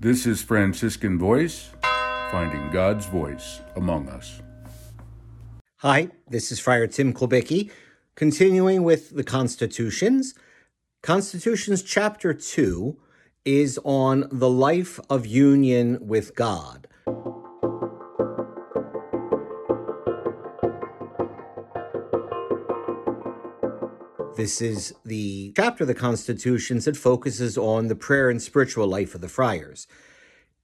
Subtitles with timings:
[0.00, 1.70] This is Franciscan Voice,
[2.30, 4.42] finding God's voice among us.
[5.76, 7.70] Hi, this is Friar Tim Kulbicki,
[8.16, 10.34] continuing with the Constitutions.
[11.00, 12.98] Constitutions chapter 2
[13.44, 16.83] is on the life of union with God.
[24.36, 29.14] This is the chapter of the Constitutions that focuses on the prayer and spiritual life
[29.14, 29.86] of the friars.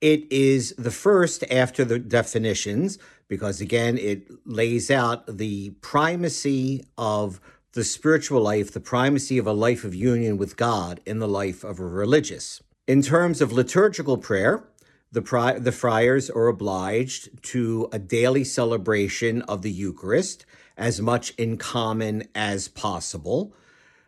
[0.01, 7.39] It is the first after the definitions, because again, it lays out the primacy of
[7.71, 11.63] the spiritual life, the primacy of a life of union with God in the life
[11.63, 12.61] of a religious.
[12.87, 14.65] In terms of liturgical prayer,
[15.11, 20.45] the, pri- the friars are obliged to a daily celebration of the Eucharist,
[20.77, 23.53] as much in common as possible.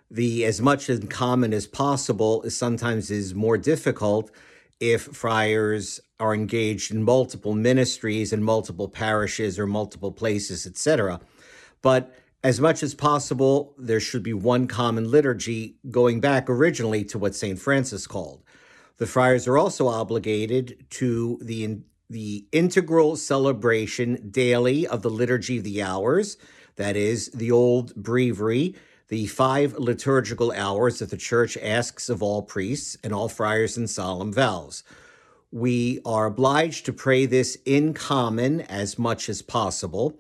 [0.10, 4.32] The as much in common as possible is sometimes is more difficult
[4.80, 11.20] if friars are engaged in multiple ministries in multiple parishes or multiple places etc
[11.82, 17.18] but as much as possible there should be one common liturgy going back originally to
[17.18, 18.44] what st francis called
[18.98, 25.64] the friars are also obligated to the the integral celebration daily of the liturgy of
[25.64, 26.38] the hours
[26.76, 28.76] that is the old breviary
[29.14, 33.88] the five liturgical hours that the church asks of all priests and all friars in
[33.88, 34.84] solemn vows.
[35.52, 40.18] We are obliged to pray this in common as much as possible.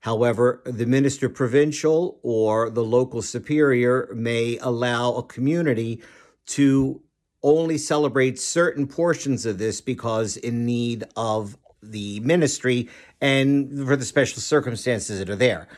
[0.00, 6.00] However, the minister provincial or the local superior may allow a community
[6.46, 7.02] to
[7.46, 12.88] only celebrate certain portions of this because in need of the ministry
[13.20, 15.68] and for the special circumstances that are there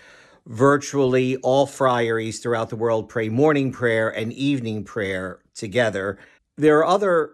[0.48, 6.18] virtually all friaries throughout the world pray morning prayer and evening prayer together.
[6.56, 7.32] There are other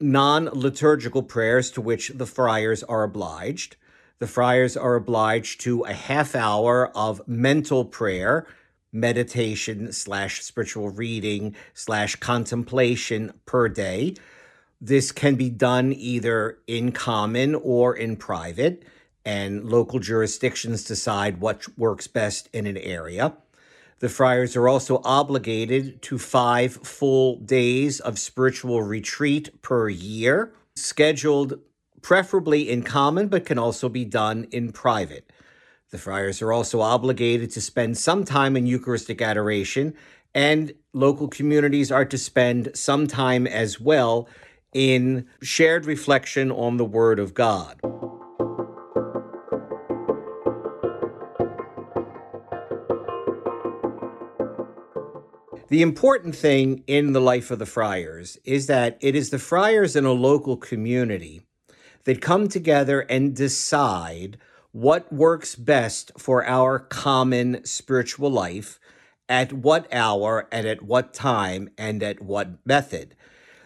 [0.00, 3.76] non liturgical prayers to which the friars are obliged.
[4.18, 8.46] The friars are obliged to a half hour of mental prayer,
[8.94, 14.14] meditation slash spiritual reading slash contemplation per day.
[14.80, 18.84] This can be done either in common or in private
[19.24, 23.34] and local jurisdictions decide what works best in an area.
[24.00, 31.58] The friars are also obligated to five full days of spiritual retreat per year, scheduled
[32.02, 35.30] preferably in common, but can also be done in private.
[35.94, 39.94] The friars are also obligated to spend some time in Eucharistic adoration,
[40.34, 44.28] and local communities are to spend some time as well
[44.72, 47.78] in shared reflection on the Word of God.
[55.68, 59.94] The important thing in the life of the friars is that it is the friars
[59.94, 61.42] in a local community
[62.02, 64.38] that come together and decide
[64.74, 68.80] what works best for our common spiritual life,
[69.28, 73.14] at what hour and at what time and at what method.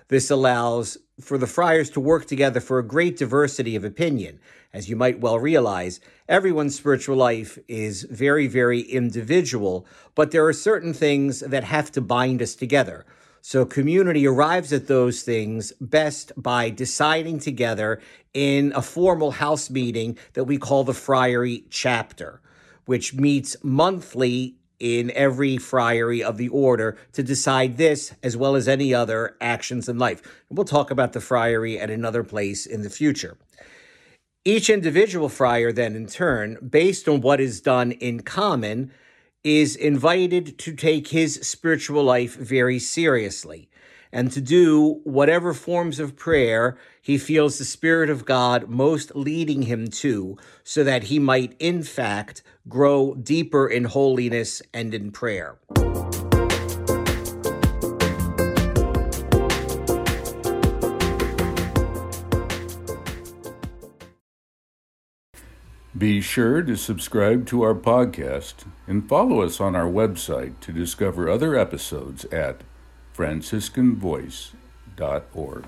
[0.09, 4.39] This allows for the friars to work together for a great diversity of opinion.
[4.75, 5.99] As you might well realize,
[6.29, 12.03] everyone's spiritual life is very, very individual, but there are certain things that have to
[12.03, 13.07] bind us together.
[13.41, 18.01] So, community arrives at those things best by deciding together
[18.35, 22.41] in a formal house meeting that we call the Friary Chapter,
[22.85, 28.69] which meets monthly in every friary of the order to decide this as well as
[28.69, 30.23] any other actions in life.
[30.51, 33.37] We'll talk about the friary at another place in the future.
[34.45, 38.93] Each individual friar, then, in turn, based on what is done in common,
[39.45, 43.69] is invited to take his spiritual life very seriously
[44.13, 49.63] and to do whatever forms of prayer he feels the Spirit of God most leading
[49.63, 55.59] him to, so that he might, in fact, grow deeper in holiness and in prayer.
[65.99, 71.29] Be sure to subscribe to our podcast and follow us on our website to discover
[71.29, 72.61] other episodes at
[73.17, 75.65] franciscanvoice.org.